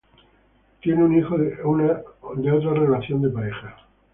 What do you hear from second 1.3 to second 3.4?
de otra relación de